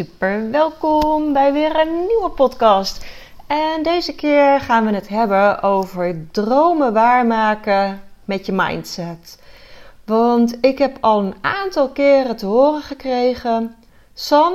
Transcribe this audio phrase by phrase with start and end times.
[0.00, 3.06] Super, welkom bij weer een nieuwe podcast.
[3.46, 9.42] En deze keer gaan we het hebben over dromen waarmaken met je mindset.
[10.04, 13.76] Want ik heb al een aantal keren te horen gekregen:
[14.14, 14.52] San,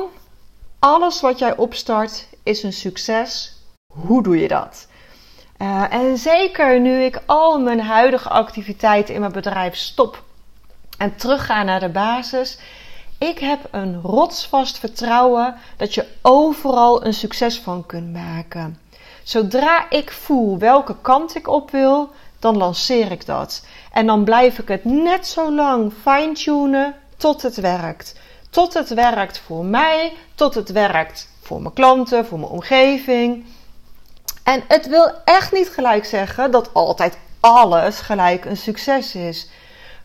[0.80, 3.62] alles wat jij opstart is een succes.
[3.94, 4.88] Hoe doe je dat?
[5.58, 10.24] Uh, en zeker nu ik al mijn huidige activiteiten in mijn bedrijf stop
[10.98, 12.60] en terugga naar de basis.
[13.18, 18.80] Ik heb een rotsvast vertrouwen dat je overal een succes van kunt maken.
[19.24, 23.66] Zodra ik voel welke kant ik op wil, dan lanceer ik dat.
[23.92, 28.16] En dan blijf ik het net zo lang fine-tunen tot het werkt.
[28.50, 33.46] Tot het werkt voor mij, tot het werkt voor mijn klanten, voor mijn omgeving.
[34.44, 39.50] En het wil echt niet gelijk zeggen dat altijd alles gelijk een succes is.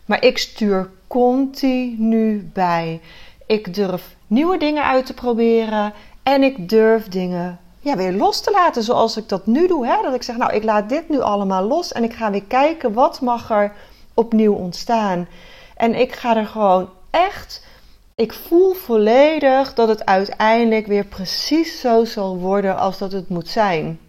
[0.05, 3.01] Maar ik stuur continu bij.
[3.47, 8.51] Ik durf nieuwe dingen uit te proberen en ik durf dingen ja, weer los te
[8.51, 9.85] laten zoals ik dat nu doe.
[9.87, 10.01] Hè?
[10.01, 12.93] Dat ik zeg, nou, ik laat dit nu allemaal los en ik ga weer kijken
[12.93, 13.73] wat mag er
[14.13, 15.27] opnieuw ontstaan.
[15.75, 17.65] En ik ga er gewoon echt,
[18.15, 23.49] ik voel volledig dat het uiteindelijk weer precies zo zal worden als dat het moet
[23.49, 23.99] zijn.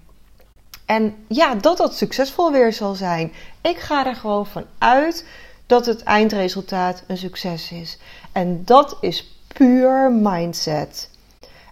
[0.86, 3.32] En ja, dat dat succesvol weer zal zijn.
[3.60, 5.26] Ik ga er gewoon van uit
[5.72, 7.98] dat het eindresultaat een succes is.
[8.32, 11.10] En dat is puur mindset.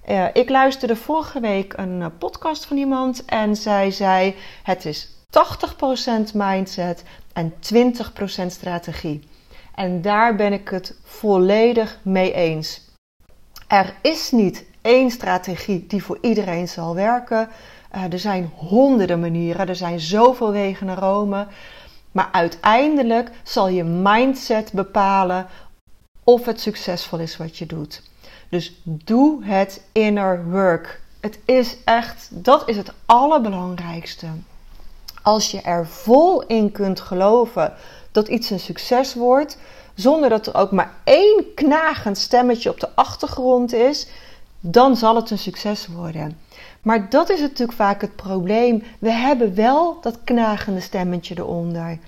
[0.09, 5.09] Uh, ik luisterde vorige week een uh, podcast van iemand en zij zei: het is
[6.31, 7.03] 80% mindset
[7.33, 9.29] en 20% strategie.
[9.75, 12.81] En daar ben ik het volledig mee eens.
[13.69, 17.49] Er is niet één strategie die voor iedereen zal werken.
[17.95, 21.47] Uh, er zijn honderden manieren, er zijn zoveel wegen naar Rome.
[22.13, 25.47] Maar uiteindelijk zal je mindset bepalen
[26.25, 28.03] of het succesvol is wat je doet.
[28.49, 31.01] Dus doe het inner work.
[31.21, 34.27] Het is echt, dat is het allerbelangrijkste.
[35.23, 37.75] Als je er vol in kunt geloven
[38.13, 39.59] dat iets een succes wordt,
[39.95, 44.07] zonder dat er ook maar één knagend stemmetje op de achtergrond is,
[44.61, 46.39] dan zal het een succes worden.
[46.83, 48.83] Maar dat is natuurlijk vaak het probleem.
[48.99, 51.99] We hebben wel dat knagende stemmetje eronder.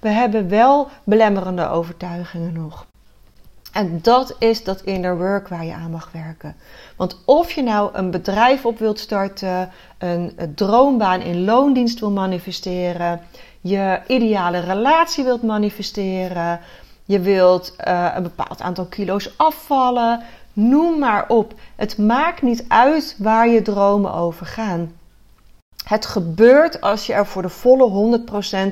[0.00, 2.86] We hebben wel belemmerende overtuigingen nog.
[3.76, 6.56] En dat is dat inner work waar je aan mag werken.
[6.96, 13.20] Want of je nou een bedrijf op wilt starten, een, droombaan in loondienst wil manifesteren,
[13.60, 16.60] je ideale relatie wilt manifesteren,
[17.04, 20.20] je wilt uh, een bepaald aantal kilo's afvallen,
[20.56, 21.54] noem maar op.
[21.76, 24.92] Het maakt niet uit waar je dromen over gaan.
[25.84, 28.20] Het gebeurt als je er voor de volle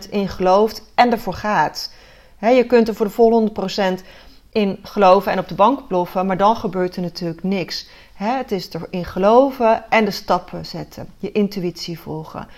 [0.06, 1.92] 100% in gelooft en ervoor gaat.
[2.40, 3.50] je kunt er voor de volle
[3.98, 4.04] 100%
[4.52, 7.88] in geloven en op de bank ploffen, maar dan gebeurt er natuurlijk niks.
[8.14, 12.48] het is erin geloven en de stappen zetten, je intuïtie volgen.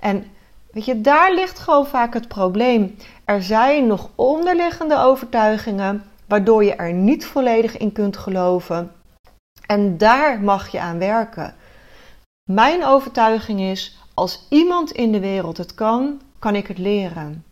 [0.00, 0.26] En
[0.72, 2.96] weet je, daar ligt gewoon vaak het probleem.
[3.24, 6.02] Er zijn nog onderliggende overtuigingen
[6.34, 8.92] waardoor je er niet volledig in kunt geloven.
[9.66, 11.54] En daar mag je aan werken.
[12.50, 17.44] Mijn overtuiging is: als iemand in de wereld het kan, kan ik het leren.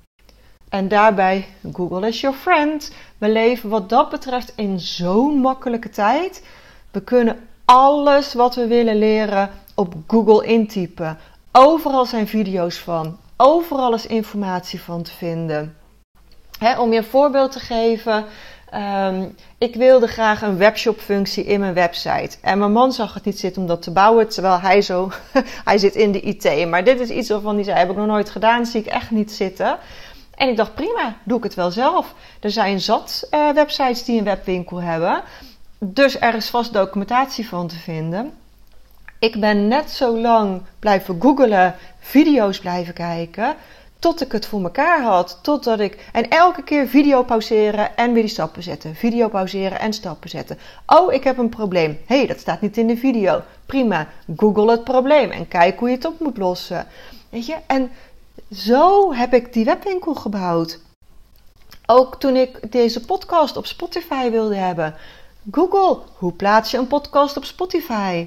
[0.68, 2.92] En daarbij, Google is your friend.
[3.18, 6.44] We leven wat dat betreft in zo'n makkelijke tijd.
[6.90, 11.18] We kunnen alles wat we willen leren op Google intypen.
[11.52, 13.18] Overal zijn video's van.
[13.36, 15.76] Overal is informatie van te vinden.
[16.78, 18.24] om je een voorbeeld te geven.
[18.72, 19.24] Ehm,
[19.58, 22.36] ik wilde graag een webshop-functie in mijn website.
[22.40, 25.10] En mijn man zag het niet zitten om dat te bouwen, terwijl hij zo,
[25.64, 26.68] hij zit in de IT.
[26.68, 29.10] Maar dit is iets waarvan hij zei: heb ik nog nooit gedaan, zie ik echt
[29.10, 29.78] niet zitten.
[30.34, 32.14] En ik dacht, prima, doe ik het wel zelf.
[32.40, 35.22] Er zijn zat uh, websites die een webwinkel hebben.
[35.78, 38.32] Dus er is vast documentatie van te vinden.
[39.18, 43.54] Ik ben net zo lang blijven googelen, video's blijven kijken,
[44.02, 45.38] tot ik het voor mekaar had.
[45.42, 46.08] Totdat ik.
[46.12, 48.94] En elke keer video pauzeren en weer die stappen zetten.
[48.94, 50.58] Video pauzeren en stappen zetten.
[50.86, 51.98] Oh, ik heb een probleem.
[52.06, 53.42] Hé, hey, dat staat niet in de video.
[53.66, 54.08] Prima.
[54.36, 56.86] Google het probleem en kijk hoe je het op moet lossen.
[57.28, 57.56] Weet je?
[57.66, 57.90] En
[58.52, 60.80] zo heb ik die webwinkel gebouwd.
[61.86, 64.94] Ook toen ik deze podcast op Spotify wilde hebben.
[65.50, 68.26] Google, hoe plaats je een podcast op Spotify?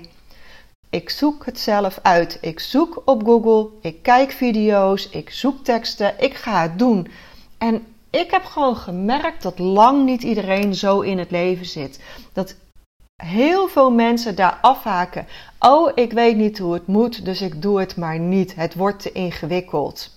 [0.90, 2.38] Ik zoek het zelf uit.
[2.42, 7.08] Ik zoek op Google, ik kijk video's, ik zoek teksten, ik ga het doen.
[7.58, 12.00] En ik heb gewoon gemerkt dat lang niet iedereen zo in het leven zit.
[12.34, 12.56] Dat
[13.16, 15.28] heel veel mensen daar afhaken.
[15.60, 18.56] Oh, ik weet niet hoe het moet, dus ik doe het maar niet.
[18.56, 20.15] Het wordt te ingewikkeld.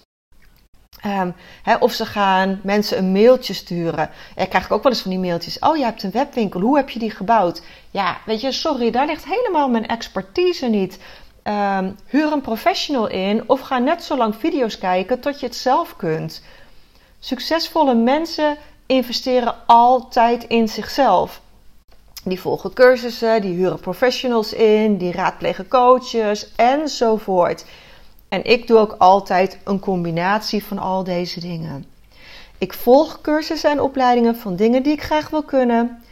[1.06, 1.34] Um,
[1.80, 4.10] of ze gaan mensen een mailtje sturen.
[4.36, 5.58] Ik krijg ook wel eens van die mailtjes.
[5.58, 6.60] Oh, je hebt een webwinkel.
[6.60, 7.62] Hoe heb je die gebouwd?
[7.90, 10.98] Ja, weet je, sorry, daar ligt helemaal mijn expertise niet.
[11.44, 15.56] Um, huur een professional in of ga net zo lang video's kijken tot je het
[15.56, 16.42] zelf kunt.
[17.18, 18.56] Succesvolle mensen
[18.86, 21.40] investeren altijd in zichzelf.
[22.24, 27.64] Die volgen cursussen, die huren professionals in, die raadplegen coaches enzovoort.
[28.28, 31.84] En ik doe ook altijd een combinatie van al deze dingen.
[32.58, 36.02] Ik volg cursussen en opleidingen van dingen die ik graag wil kunnen.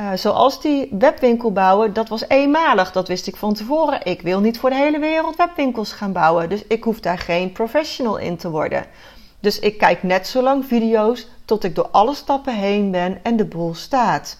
[0.00, 2.92] Uh, zoals die webwinkel bouwen, dat was eenmalig.
[2.92, 4.04] Dat wist ik van tevoren.
[4.04, 6.48] Ik wil niet voor de hele wereld webwinkels gaan bouwen.
[6.48, 8.86] Dus ik hoef daar geen professional in te worden.
[9.40, 13.36] Dus ik kijk net zo lang video's tot ik door alle stappen heen ben en
[13.36, 14.38] de boel staat.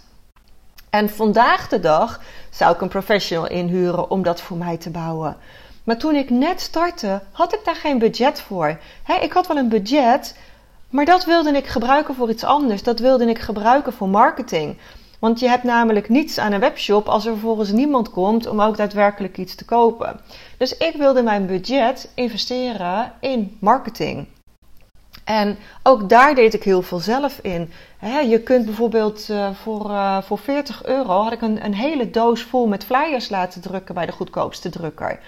[0.90, 5.36] En vandaag de dag zou ik een professional inhuren om dat voor mij te bouwen.
[5.86, 8.78] Maar toen ik net startte, had ik daar geen budget voor.
[9.20, 10.36] ik had wel een budget,
[10.90, 12.82] maar dat wilde ik gebruiken voor iets anders.
[12.82, 14.78] Dat wilde ik gebruiken voor marketing.
[15.18, 18.76] Want je hebt namelijk niets aan een webshop als er vervolgens niemand komt om ook
[18.76, 20.20] daadwerkelijk iets te kopen.
[20.58, 24.26] Dus ik wilde mijn budget investeren in marketing.
[25.24, 27.72] En ook daar deed ik heel veel zelf in.
[28.28, 32.42] je kunt bijvoorbeeld uh, voor, uh, voor 40 euro had ik een, een hele doos
[32.42, 35.20] vol met flyers laten drukken bij de goedkoopste drukker.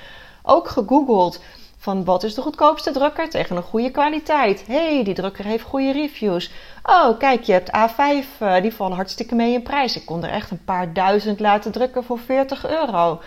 [0.49, 1.41] Ook gegoogeld
[1.79, 4.65] van wat is de goedkoopste drukker tegen een goede kwaliteit.
[4.67, 6.51] hey, die drukker heeft goede reviews.
[6.83, 9.97] Oh, kijk, je hebt A5, uh, die vallen hartstikke mee in prijs.
[9.97, 13.21] Ik kon er echt een paar duizend laten drukken voor 40 euro.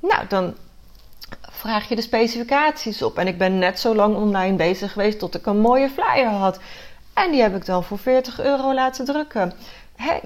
[0.00, 0.54] Nou, dan
[1.50, 3.18] vraag je de specificaties op.
[3.18, 6.58] En ik ben net zo lang online bezig geweest tot ik een mooie flyer had.
[7.14, 9.52] En die heb ik dan voor 40 euro laten drukken.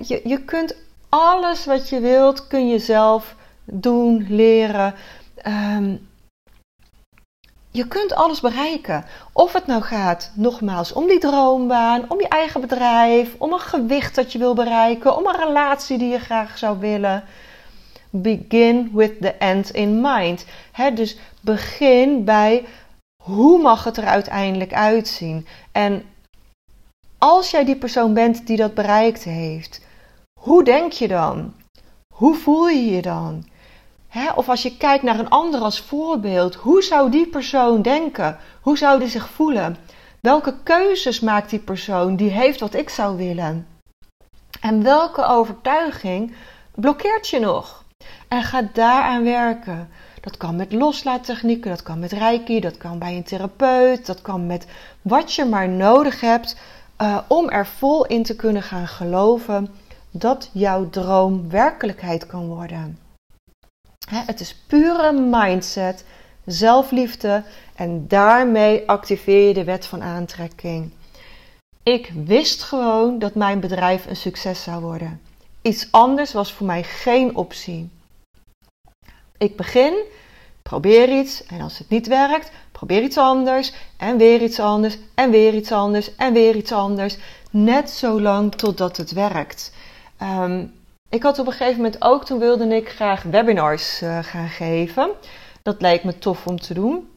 [0.02, 0.76] je, je kunt
[1.08, 3.34] alles wat je wilt, kun je zelf
[3.64, 4.94] doen, leren.
[5.46, 6.08] Um,
[7.78, 9.04] je kunt alles bereiken.
[9.32, 14.14] Of het nou gaat, nogmaals, om die droombaan, om je eigen bedrijf, om een gewicht
[14.14, 17.24] dat je wil bereiken, om een relatie die je graag zou willen.
[18.10, 20.44] Begin with the end in mind.
[20.94, 22.64] dus begin bij
[23.22, 25.46] hoe mag het er uiteindelijk uitzien.
[25.72, 26.02] En
[27.18, 29.80] als jij die persoon bent die dat bereikt heeft,
[30.40, 31.54] hoe denk je dan?
[32.14, 33.47] Hoe voel je je dan?
[34.34, 38.38] Of als je kijkt naar een ander als voorbeeld, hoe zou die persoon denken?
[38.60, 39.76] Hoe zou die zich voelen?
[40.20, 43.66] Welke keuzes maakt die persoon die heeft wat ik zou willen?
[44.60, 46.34] En welke overtuiging
[46.74, 47.84] blokkeert je nog?
[48.28, 49.88] En ga daaraan werken.
[50.20, 54.46] Dat kan met loslaattechnieken, dat kan met reiki, dat kan bij een therapeut, dat kan
[54.46, 54.66] met
[55.02, 56.56] wat je maar nodig hebt
[57.02, 59.68] uh, om er vol in te kunnen gaan geloven
[60.10, 63.07] dat jouw droom werkelijkheid kan worden.
[64.08, 66.04] Het is pure mindset,
[66.44, 67.42] zelfliefde
[67.74, 70.90] en daarmee activeer je de wet van aantrekking.
[71.82, 75.20] Ik wist gewoon dat mijn bedrijf een succes zou worden.
[75.62, 77.90] Iets anders was voor mij geen optie.
[79.38, 79.94] Ik begin,
[80.62, 85.30] probeer iets en als het niet werkt, probeer iets anders en weer iets anders en
[85.30, 87.16] weer iets anders en weer iets anders.
[87.50, 89.72] Net zo lang totdat het werkt.
[90.22, 90.77] Um,
[91.08, 95.10] ik had op een gegeven moment ook, toen wilde ik graag webinars uh, gaan geven.
[95.62, 97.08] Dat leek me tof om te doen.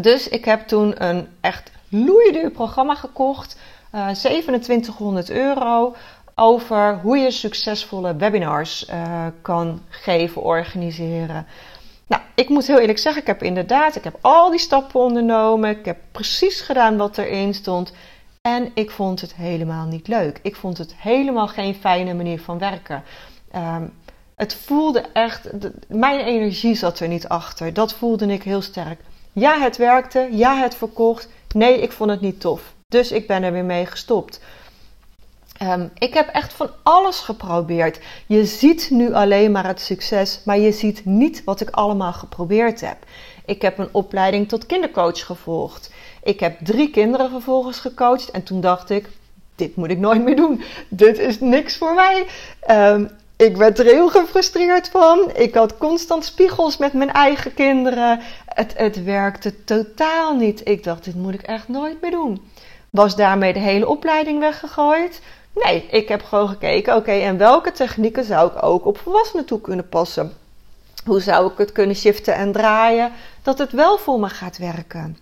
[0.00, 3.58] Dus ik heb toen een echt loeiduur programma gekocht.
[3.94, 5.94] Uh, eh, 2700 euro
[6.34, 11.46] over hoe je succesvolle webinars uh, kan geven, organiseren.
[12.06, 15.70] Nou, ik moet heel eerlijk zeggen, ik heb inderdaad, ik heb al die stappen ondernomen.
[15.70, 17.92] Ik heb precies gedaan wat erin stond.
[18.54, 20.38] En ik vond het helemaal niet leuk.
[20.42, 23.02] Ik vond het helemaal geen fijne manier van werken.
[23.50, 23.82] Ehm,
[24.36, 25.48] het voelde echt,
[25.88, 27.74] mijn energie zat er niet achter.
[27.74, 29.00] Dat voelde ik heel sterk.
[29.32, 30.28] Ja, het werkte.
[30.30, 31.28] Ja, het verkocht.
[31.54, 32.74] Nee, ik vond het niet tof.
[32.86, 34.40] Dus ik ben er weer mee gestopt.
[35.58, 38.00] Ehm, ik heb echt van alles geprobeerd.
[38.26, 42.80] Je ziet nu alleen maar het succes, maar je ziet niet wat ik allemaal geprobeerd
[42.80, 42.96] heb.
[43.48, 45.90] Ik heb een opleiding tot kindercoach gevolgd.
[46.22, 49.08] Ik heb drie kinderen vervolgens gecoacht en toen dacht ik,
[49.54, 50.62] dit moet ik nooit meer doen.
[50.88, 52.26] Dit is niks voor mij.
[52.60, 55.30] Ehm, ik werd er heel gefrustreerd van.
[55.34, 58.20] Ik had constant spiegels met mijn eigen kinderen.
[58.44, 60.68] Het, het werkte totaal niet.
[60.68, 62.50] Ik dacht, dit moet ik echt nooit meer doen.
[62.90, 65.20] Was daarmee de hele opleiding weggegooid?
[65.54, 69.60] Nee, ik heb gewoon gekeken, oké, en welke technieken zou ik ook op volwassenen toe
[69.60, 70.32] kunnen passen?
[71.04, 73.12] Hoe zou ik het kunnen shiften en draaien
[73.48, 75.18] dat het wel voor me gaat werken?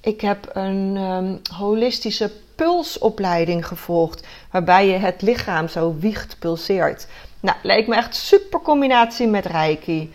[0.00, 7.06] Ik heb een um, holistische pulsopleiding gevolgd, waarbij je het lichaam zo wiegt, pulseert.
[7.40, 10.12] Nou, leek me echt super combinatie met Reiki.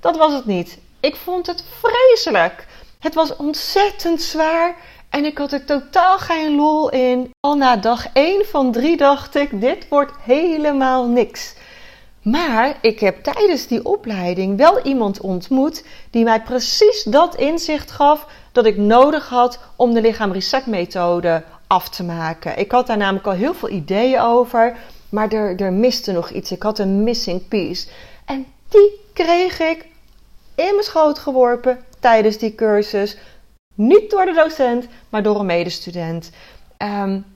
[0.00, 0.78] Dat was het niet.
[1.00, 2.66] Ik vond het vreselijk.
[2.98, 4.76] Het was ontzettend zwaar
[5.10, 7.30] en ik had er totaal geen lol in.
[7.40, 11.54] Al na dag 1 van 3 dacht ik: dit wordt helemaal niks.
[12.28, 18.26] Maar ik heb tijdens die opleiding wel iemand ontmoet die mij precies dat inzicht gaf
[18.52, 22.58] dat ik nodig had om de lichaam reset methode af te maken.
[22.58, 24.76] Ik had daar namelijk al heel veel ideeën over,
[25.08, 26.52] maar er, er miste nog iets.
[26.52, 27.88] Ik had een missing piece.
[28.24, 29.86] En die kreeg ik
[30.54, 33.16] in mijn schoot geworpen tijdens die cursus.
[33.74, 36.30] Niet door de docent, maar door een medestudent.
[36.78, 37.35] Um,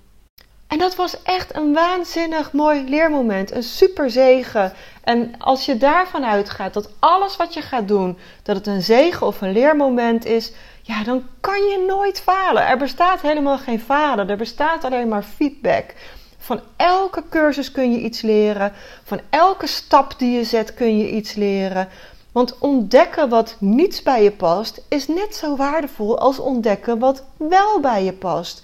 [0.70, 3.52] en dat was echt een waanzinnig mooi leermoment.
[3.52, 4.72] Een super zegen.
[5.04, 9.26] En als je daarvan uitgaat dat alles wat je gaat doen, dat het een zegen
[9.26, 12.66] of een leermoment is, ja, dan kan je nooit falen.
[12.66, 14.28] Er bestaat helemaal geen falen.
[14.30, 15.94] Er bestaat alleen maar feedback.
[16.38, 18.72] Van elke cursus kun je iets leren.
[19.04, 21.88] Van elke stap die je zet kun je iets leren.
[22.32, 27.80] Want ontdekken wat niets bij je past is net zo waardevol als ontdekken wat wel
[27.80, 28.62] bij je past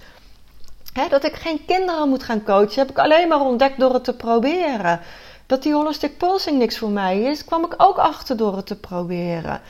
[1.09, 4.17] dat ik geen kinderen moet gaan coachen, heb ik alleen maar ontdekt door het te
[4.17, 5.01] proberen.
[5.47, 8.77] Dat die holistic pulsing niks voor mij is, kwam ik ook achter door het te
[8.77, 9.61] proberen.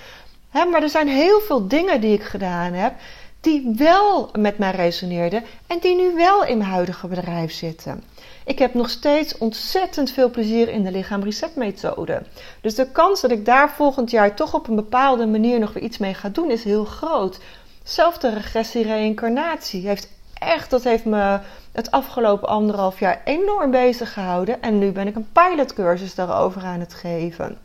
[0.52, 2.95] maar er zijn heel veel dingen die ik gedaan heb,
[3.40, 8.02] die wel met mij resoneerden en die nu wel in mijn huidige bedrijf zitten.
[8.45, 12.23] Ik heb nog steeds ontzettend veel plezier in de lichaam reset methode.
[12.61, 15.83] Dus de kans dat ik daar volgend jaar toch op een bepaalde manier nog weer
[15.83, 17.38] iets mee ga doen is heel groot.
[17.83, 20.09] Zelfde regressie-reïncarnatie heeft
[20.47, 21.38] echt, dat heeft me
[21.73, 24.62] het afgelopen anderhalf jaar enorm bezig gehouden.
[24.62, 27.59] En nu ben ik een pilotcursus daarover aan het geven.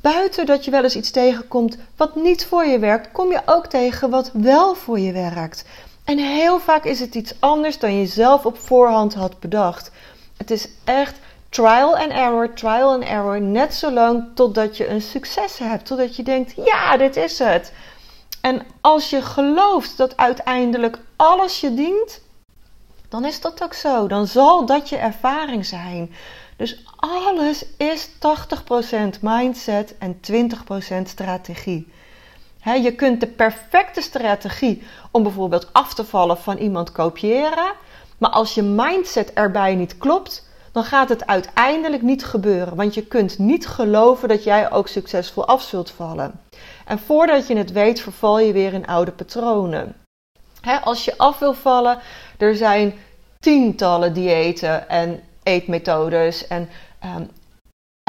[0.00, 3.66] Buiten dat je wel eens iets tegenkomt wat niet voor je werkt, kom je ook
[3.66, 5.64] tegen wat wel voor je werkt.
[6.04, 9.90] En heel vaak is het iets anders dan je zelf op voorhand had bedacht.
[10.36, 15.02] Het is echt trial and error, trial and error, net zo lang totdat je een
[15.02, 15.86] succes hebt.
[15.86, 17.72] Totdat je denkt, ja, dit is het.
[18.40, 22.20] En als je gelooft dat uiteindelijk alles je dient,
[23.08, 24.06] dan is dat ook zo.
[24.06, 26.14] Dan zal dat je ervaring zijn.
[26.56, 31.92] Dus alles is 80% mindset en 20% strategie.
[32.64, 37.72] je kunt de perfecte strategie om bijvoorbeeld af te vallen van iemand kopiëren.
[38.18, 42.76] Maar als je mindset erbij niet klopt, dan gaat het uiteindelijk niet gebeuren.
[42.76, 46.40] Want je kunt niet geloven dat jij ook succesvol af zult vallen.
[46.84, 50.03] En voordat je het weet, verval je weer in oude patronen.
[50.82, 51.98] Als je af wil vallen,
[52.38, 52.94] er zijn
[53.38, 56.46] tientallen diëten en eetmethodes.
[56.46, 56.68] En,
[57.16, 57.30] um,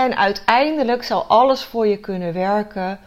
[0.01, 2.99] en uiteindelijk zal alles voor je kunnen werken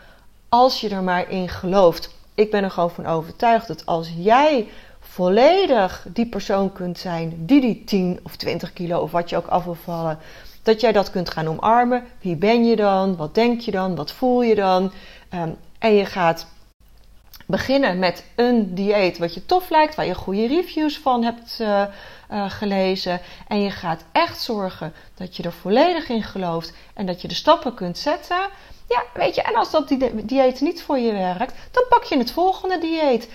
[0.48, 2.16] als je er maar in gelooft.
[2.34, 4.68] Ik ben er gewoon van overtuigd dat als jij
[5.00, 9.46] volledig die persoon kunt zijn die die 10 of 20 kilo of wat je ook
[9.46, 10.18] af wil vallen,
[10.62, 12.04] dat jij dat kunt gaan omarmen.
[12.20, 13.16] Wie ben je dan?
[13.16, 13.96] Wat denk je dan?
[13.96, 14.92] Wat voel je dan?
[15.34, 16.46] Um, en je gaat
[17.48, 21.82] beginnen met een dieet wat je tof lijkt, waar je goede reviews van hebt uh,
[22.32, 23.20] uh, gelezen.
[23.48, 27.34] En je gaat echt zorgen dat je er volledig in gelooft en dat je de
[27.34, 28.36] stappen kunt zetten.
[28.88, 32.30] Ja, weet je, en als dat dieet niet voor je werkt, dan pak je het
[32.30, 33.28] volgende dieet.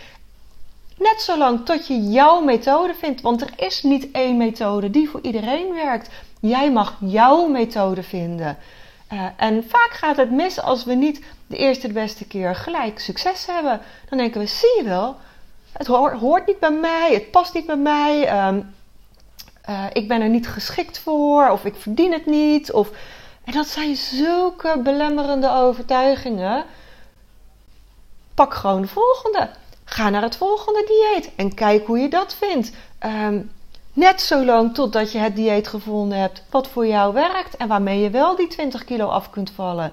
[0.97, 3.21] Net zolang tot je jouw methode vindt.
[3.21, 6.09] Want er is niet één methode die voor iedereen werkt.
[6.39, 8.57] Jij mag jouw methode vinden.
[9.11, 12.99] Uh, en vaak gaat het mis als we niet de eerste de beste keer gelijk
[12.99, 13.81] succes hebben.
[14.09, 15.15] Dan denken we, zie je wel,
[15.71, 18.47] het hoort, niet bij mij, het past niet bij mij.
[18.47, 18.73] Um,
[19.69, 22.71] uh, ik ben er niet geschikt voor, of ik verdien het niet.
[22.71, 22.89] Of...
[23.43, 26.65] En dat zijn zulke belemmerende overtuigingen.
[28.33, 29.49] Pak gewoon de volgende.
[29.85, 32.71] Ga naar het volgende dieet en kijk hoe je dat vindt.
[33.05, 33.51] Um,
[33.93, 38.01] net zo lang totdat je het dieet gevonden hebt wat voor jou werkt en waarmee
[38.01, 39.91] je wel die 20 kilo af kunt vallen.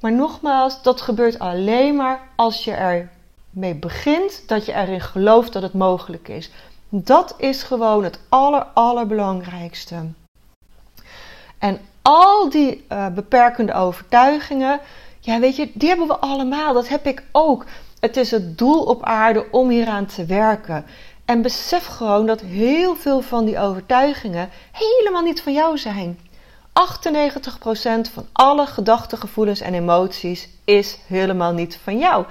[0.00, 5.62] Maar nogmaals, dat gebeurt alleen maar als je ermee begint, dat je erin gelooft dat
[5.62, 6.50] het mogelijk is.
[6.88, 9.96] Dat is gewoon het aller, allerbelangrijkste.
[11.58, 14.80] En al die uh, beperkende overtuigingen,
[15.20, 16.72] ja, weet je, die hebben we allemaal.
[16.72, 17.64] Dat heb ik ook.
[18.00, 20.84] Het is het doel op aarde om hieraan te werken.
[21.28, 26.18] En besef gewoon dat heel veel van die overtuigingen helemaal niet van jou zijn.
[26.18, 32.24] 98% van alle gedachten, gevoelens en emoties is helemaal niet van jou.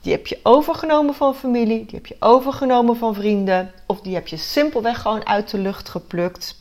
[0.00, 4.26] Die heb je overgenomen van familie, die heb je overgenomen van vrienden, of die heb
[4.26, 6.58] je simpelweg gewoon uit de lucht geplukt.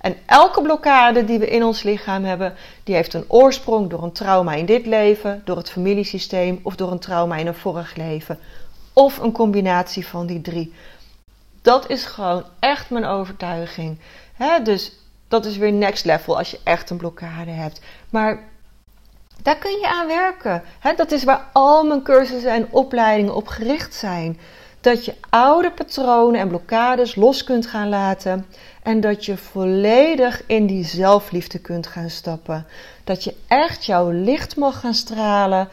[0.00, 2.54] En elke blokkade die we in ons lichaam hebben,
[2.84, 6.90] die heeft een oorsprong door een trauma in dit leven, door het familiesysteem of door
[6.90, 8.38] een trauma in een vorig leven.
[8.94, 10.74] Of een combinatie van die drie.
[11.62, 13.98] Dat is gewoon echt mijn overtuiging.
[14.62, 14.92] dus
[15.28, 17.80] dat is weer next level als je echt een blokkade hebt.
[18.10, 18.42] Maar
[19.42, 20.62] daar kun je aan werken.
[20.96, 24.38] dat is waar al mijn cursussen en opleidingen op gericht zijn.
[24.80, 28.46] Dat je oude patronen en blokkades los kunt gaan laten.
[28.82, 32.66] En dat je volledig in die zelfliefde kunt gaan stappen.
[33.04, 35.68] Dat je echt jouw licht mag gaan stralen.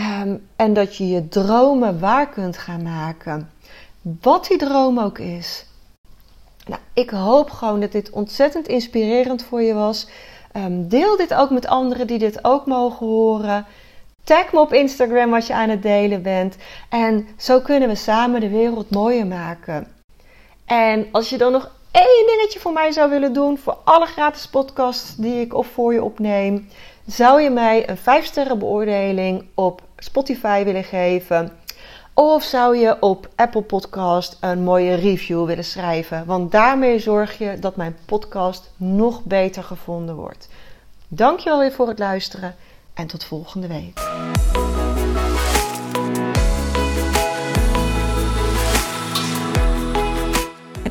[0.00, 3.50] Ehm, en dat je je dromen waar kunt gaan maken.
[4.20, 5.66] Wat die droom ook is.
[6.66, 10.08] Nou, ik hoop gewoon dat dit ontzettend inspirerend voor je was.
[10.52, 13.66] Ehm, deel dit ook met anderen die dit ook mogen horen.
[14.24, 16.56] Tag me op Instagram als je aan het delen bent.
[16.88, 19.86] En zo kunnen we samen de wereld mooier maken.
[20.64, 24.46] En als je dan nog één dingetje voor mij zou willen doen, voor alle gratis
[24.46, 26.68] podcasts die ik of voor je opneem,
[27.06, 31.50] zou je mij een 5 sterren beoordeling op Spotify willen geven.
[32.14, 36.26] Of zou je op Apple Podcast een mooie review willen schrijven?
[36.26, 40.48] Want daarmee zorg je dat mijn podcast nog beter gevonden wordt.
[41.08, 42.54] Dankjewel weer voor het luisteren
[42.94, 43.98] en tot volgende week.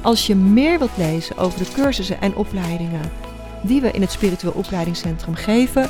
[0.02, 3.12] Als je meer wilt lezen over de cursussen en opleidingen
[3.62, 5.90] die we in het Spiritueel Opleidingscentrum geven,